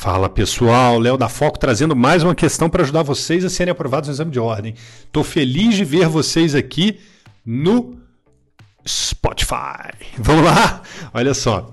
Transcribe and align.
Fala 0.00 0.30
pessoal, 0.30 0.98
Léo 0.98 1.18
da 1.18 1.28
Foco 1.28 1.58
trazendo 1.58 1.94
mais 1.94 2.22
uma 2.22 2.34
questão 2.34 2.70
para 2.70 2.82
ajudar 2.82 3.02
vocês 3.02 3.44
a 3.44 3.50
serem 3.50 3.70
aprovados 3.70 4.08
no 4.08 4.14
exame 4.14 4.30
de 4.30 4.40
ordem. 4.40 4.74
Estou 5.04 5.22
feliz 5.22 5.74
de 5.74 5.84
ver 5.84 6.08
vocês 6.08 6.54
aqui 6.54 6.98
no 7.44 7.98
Spotify. 8.88 9.92
Vamos 10.16 10.42
lá? 10.42 10.80
Olha 11.12 11.34
só. 11.34 11.70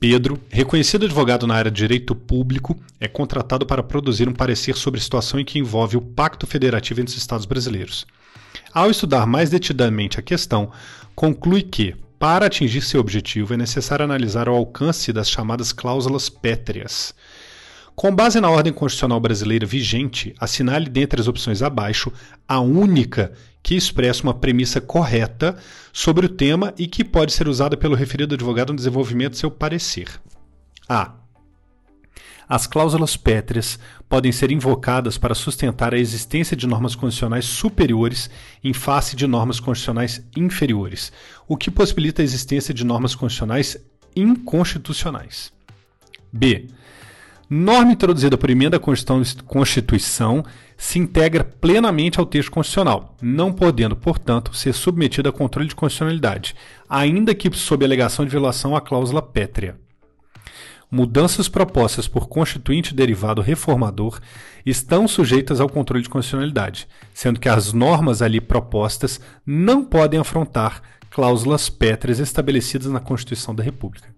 Pedro, 0.00 0.40
reconhecido 0.48 1.04
advogado 1.04 1.46
na 1.46 1.54
área 1.54 1.70
de 1.70 1.76
direito 1.76 2.14
público, 2.14 2.74
é 2.98 3.06
contratado 3.06 3.66
para 3.66 3.82
produzir 3.82 4.26
um 4.26 4.32
parecer 4.32 4.74
sobre 4.74 4.98
situação 4.98 5.38
em 5.38 5.44
que 5.44 5.58
envolve 5.58 5.98
o 5.98 6.00
Pacto 6.00 6.46
Federativo 6.46 7.02
entre 7.02 7.12
os 7.12 7.20
Estados 7.20 7.44
brasileiros. 7.44 8.06
Ao 8.72 8.90
estudar 8.90 9.26
mais 9.26 9.50
detidamente 9.50 10.18
a 10.18 10.22
questão, 10.22 10.72
conclui 11.14 11.60
que, 11.60 11.94
para 12.18 12.46
atingir 12.46 12.80
seu 12.80 13.02
objetivo, 13.02 13.52
é 13.52 13.56
necessário 13.58 14.06
analisar 14.06 14.48
o 14.48 14.54
alcance 14.54 15.12
das 15.12 15.28
chamadas 15.28 15.74
cláusulas 15.74 16.30
pétreas. 16.30 17.14
Com 17.96 18.14
base 18.14 18.38
na 18.42 18.50
ordem 18.50 18.74
constitucional 18.74 19.18
brasileira 19.18 19.64
vigente, 19.64 20.34
assinale 20.38 20.90
dentre 20.90 21.18
as 21.18 21.28
opções 21.28 21.62
abaixo 21.62 22.12
a 22.46 22.60
única 22.60 23.32
que 23.62 23.74
expressa 23.74 24.22
uma 24.22 24.34
premissa 24.34 24.82
correta 24.82 25.56
sobre 25.94 26.26
o 26.26 26.28
tema 26.28 26.74
e 26.76 26.86
que 26.86 27.02
pode 27.02 27.32
ser 27.32 27.48
usada 27.48 27.74
pelo 27.74 27.94
referido 27.94 28.34
advogado 28.34 28.68
no 28.68 28.76
desenvolvimento 28.76 29.32
de 29.32 29.38
seu 29.38 29.50
parecer. 29.50 30.08
A. 30.86 31.14
As 32.46 32.66
cláusulas 32.66 33.16
pétreas 33.16 33.78
podem 34.06 34.30
ser 34.30 34.52
invocadas 34.52 35.16
para 35.16 35.34
sustentar 35.34 35.94
a 35.94 35.98
existência 35.98 36.54
de 36.54 36.66
normas 36.66 36.94
constitucionais 36.94 37.46
superiores 37.46 38.28
em 38.62 38.74
face 38.74 39.16
de 39.16 39.26
normas 39.26 39.58
constitucionais 39.58 40.22
inferiores, 40.36 41.10
o 41.48 41.56
que 41.56 41.70
possibilita 41.70 42.20
a 42.20 42.24
existência 42.24 42.74
de 42.74 42.84
normas 42.84 43.14
constitucionais 43.14 43.78
inconstitucionais. 44.14 45.50
B. 46.30 46.68
Norma 47.48 47.92
introduzida 47.92 48.36
por 48.36 48.50
emenda 48.50 48.76
à 48.76 48.80
Constituição 49.46 50.44
se 50.76 50.98
integra 50.98 51.44
plenamente 51.44 52.18
ao 52.18 52.26
texto 52.26 52.50
constitucional, 52.50 53.16
não 53.22 53.52
podendo, 53.52 53.94
portanto, 53.94 54.54
ser 54.54 54.72
submetida 54.72 55.28
a 55.28 55.32
controle 55.32 55.68
de 55.68 55.74
constitucionalidade, 55.74 56.56
ainda 56.88 57.34
que 57.34 57.48
sob 57.56 57.84
alegação 57.84 58.24
de 58.24 58.32
violação 58.32 58.74
à 58.74 58.80
cláusula 58.80 59.22
pétrea. 59.22 59.78
Mudanças 60.90 61.48
propostas 61.48 62.08
por 62.08 62.28
constituinte 62.28 62.94
derivado 62.94 63.42
reformador 63.42 64.20
estão 64.64 65.06
sujeitas 65.06 65.60
ao 65.60 65.68
controle 65.68 66.02
de 66.02 66.08
constitucionalidade, 66.08 66.88
sendo 67.14 67.38
que 67.38 67.48
as 67.48 67.72
normas 67.72 68.22
ali 68.22 68.40
propostas 68.40 69.20
não 69.44 69.84
podem 69.84 70.18
afrontar 70.18 70.82
cláusulas 71.10 71.68
pétreas 71.68 72.18
estabelecidas 72.18 72.90
na 72.90 73.00
Constituição 73.00 73.54
da 73.54 73.62
República. 73.62 74.16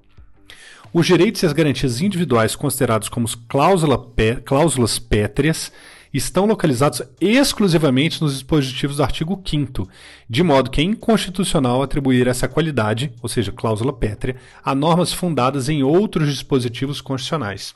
Os 0.93 1.07
direitos 1.07 1.43
e 1.43 1.47
as 1.47 1.53
garantias 1.53 2.01
individuais 2.01 2.57
considerados 2.57 3.09
como 3.09 3.29
cláusula 3.47 3.99
pé, 3.99 4.37
cláusulas 4.37 4.99
pétreas 4.99 5.71
estão 6.13 6.47
localizados 6.47 7.03
exclusivamente 7.21 8.23
nos 8.23 8.33
dispositivos 8.35 8.97
do 8.97 9.03
artigo 9.03 9.43
5 9.45 9.89
de 10.29 10.43
modo 10.43 10.71
que 10.71 10.81
é 10.81 10.85
inconstitucional 10.85 11.83
atribuir 11.83 12.27
essa 12.27 12.49
qualidade, 12.49 13.13
ou 13.23 13.29
seja, 13.29 13.53
cláusula 13.53 13.93
pétrea, 13.93 14.37
a 14.65 14.75
normas 14.75 15.13
fundadas 15.13 15.69
em 15.69 15.83
outros 15.83 16.29
dispositivos 16.29 17.01
constitucionais. 17.01 17.75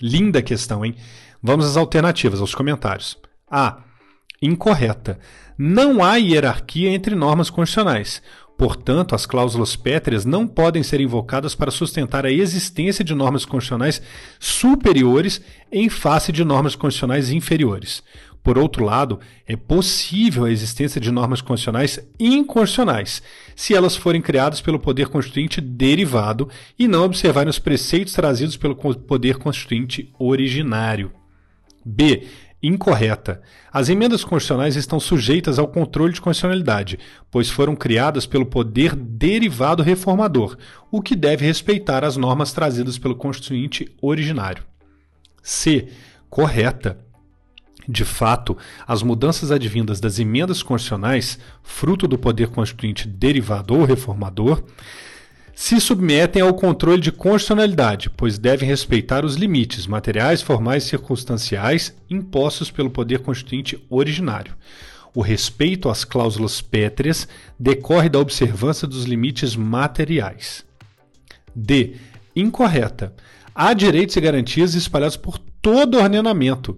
Linda 0.00 0.42
questão, 0.42 0.84
hein? 0.84 0.94
Vamos 1.42 1.66
às 1.66 1.76
alternativas, 1.76 2.40
aos 2.40 2.54
comentários. 2.54 3.18
A. 3.50 3.78
Incorreta. 4.40 5.18
Não 5.56 6.02
há 6.02 6.16
hierarquia 6.16 6.90
entre 6.90 7.14
normas 7.14 7.48
constitucionais. 7.48 8.20
Portanto, 8.64 9.14
as 9.14 9.26
cláusulas 9.26 9.76
pétreas 9.76 10.24
não 10.24 10.46
podem 10.46 10.82
ser 10.82 10.98
invocadas 10.98 11.54
para 11.54 11.70
sustentar 11.70 12.24
a 12.24 12.32
existência 12.32 13.04
de 13.04 13.14
normas 13.14 13.44
constitucionais 13.44 14.00
superiores 14.40 15.42
em 15.70 15.90
face 15.90 16.32
de 16.32 16.42
normas 16.42 16.74
constitucionais 16.74 17.28
inferiores. 17.28 18.02
Por 18.42 18.56
outro 18.56 18.82
lado, 18.82 19.20
é 19.46 19.54
possível 19.54 20.46
a 20.46 20.50
existência 20.50 20.98
de 20.98 21.10
normas 21.10 21.42
constitucionais 21.42 22.00
inconstitucionais, 22.18 23.22
se 23.54 23.74
elas 23.74 23.96
forem 23.96 24.22
criadas 24.22 24.62
pelo 24.62 24.80
poder 24.80 25.08
constituinte 25.08 25.60
derivado 25.60 26.48
e 26.78 26.88
não 26.88 27.04
observarem 27.04 27.50
os 27.50 27.58
preceitos 27.58 28.14
trazidos 28.14 28.56
pelo 28.56 28.74
poder 28.74 29.36
constituinte 29.36 30.10
originário. 30.18 31.12
B 31.84 32.26
incorreta. 32.66 33.42
As 33.70 33.88
emendas 33.88 34.24
constitucionais 34.24 34.74
estão 34.74 34.98
sujeitas 34.98 35.58
ao 35.58 35.68
controle 35.68 36.14
de 36.14 36.20
constitucionalidade, 36.20 36.98
pois 37.30 37.50
foram 37.50 37.76
criadas 37.76 38.24
pelo 38.24 38.46
poder 38.46 38.94
derivado 38.96 39.82
reformador, 39.82 40.56
o 40.90 41.02
que 41.02 41.14
deve 41.14 41.44
respeitar 41.44 42.04
as 42.04 42.16
normas 42.16 42.52
trazidas 42.52 42.96
pelo 42.96 43.16
constituinte 43.16 43.94
originário. 44.00 44.64
C. 45.42 45.88
Correta. 46.30 46.98
De 47.86 48.04
fato, 48.04 48.56
as 48.86 49.02
mudanças 49.02 49.50
advindas 49.50 50.00
das 50.00 50.18
emendas 50.18 50.62
constitucionais, 50.62 51.38
fruto 51.62 52.08
do 52.08 52.16
poder 52.16 52.48
constituinte 52.48 53.06
derivado 53.06 53.74
ou 53.74 53.84
reformador, 53.84 54.64
se 55.54 55.80
submetem 55.80 56.42
ao 56.42 56.52
controle 56.52 57.00
de 57.00 57.12
constitucionalidade, 57.12 58.10
pois 58.10 58.38
devem 58.38 58.68
respeitar 58.68 59.24
os 59.24 59.36
limites 59.36 59.86
materiais, 59.86 60.42
formais 60.42 60.84
e 60.84 60.88
circunstanciais 60.88 61.94
impostos 62.10 62.70
pelo 62.70 62.90
poder 62.90 63.20
constituinte 63.20 63.82
originário. 63.88 64.54
O 65.14 65.20
respeito 65.20 65.88
às 65.88 66.04
cláusulas 66.04 66.60
pétreas 66.60 67.28
decorre 67.58 68.08
da 68.08 68.18
observância 68.18 68.86
dos 68.86 69.04
limites 69.04 69.54
materiais. 69.54 70.64
D. 71.54 71.94
Incorreta. 72.34 73.14
Há 73.54 73.72
direitos 73.72 74.16
e 74.16 74.20
garantias 74.20 74.74
espalhados 74.74 75.16
por 75.16 75.38
todo 75.62 75.96
o 75.96 76.02
ordenamento, 76.02 76.76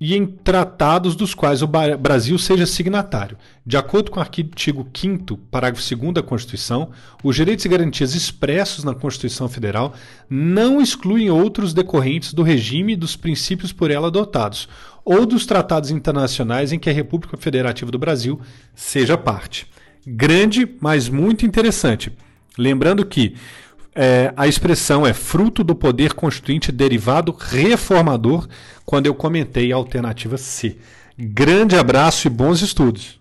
e 0.00 0.14
em 0.14 0.26
tratados 0.26 1.16
dos 1.16 1.34
quais 1.34 1.62
o 1.62 1.66
Brasil 1.66 2.38
seja 2.38 2.66
signatário. 2.66 3.36
De 3.64 3.76
acordo 3.76 4.10
com 4.10 4.18
o 4.18 4.22
artigo 4.22 4.86
5 4.94 5.36
parágrafo 5.50 5.96
2 5.96 6.12
da 6.12 6.22
Constituição, 6.22 6.90
os 7.24 7.34
direitos 7.34 7.64
e 7.64 7.68
garantias 7.68 8.14
expressos 8.14 8.84
na 8.84 8.94
Constituição 8.94 9.48
Federal 9.48 9.94
não 10.28 10.80
excluem 10.80 11.30
outros 11.30 11.72
decorrentes 11.72 12.34
do 12.34 12.42
regime 12.42 12.92
e 12.92 12.96
dos 12.96 13.16
princípios 13.16 13.72
por 13.72 13.90
ela 13.90 14.08
adotados, 14.08 14.68
ou 15.04 15.24
dos 15.24 15.46
tratados 15.46 15.90
internacionais 15.90 16.72
em 16.72 16.78
que 16.78 16.90
a 16.90 16.92
República 16.92 17.36
Federativa 17.36 17.90
do 17.90 17.98
Brasil 17.98 18.40
seja 18.74 19.16
parte. 19.16 19.66
Grande, 20.06 20.68
mas 20.80 21.08
muito 21.08 21.46
interessante. 21.46 22.12
Lembrando 22.58 23.04
que 23.04 23.34
é, 23.96 24.32
a 24.36 24.46
expressão 24.46 25.06
é 25.06 25.14
fruto 25.14 25.64
do 25.64 25.74
poder 25.74 26.12
constituinte 26.12 26.70
derivado 26.70 27.34
reformador, 27.36 28.46
quando 28.84 29.06
eu 29.06 29.14
comentei 29.14 29.72
a 29.72 29.76
alternativa 29.76 30.36
C. 30.36 30.76
Grande 31.18 31.76
abraço 31.76 32.26
e 32.26 32.30
bons 32.30 32.60
estudos. 32.60 33.18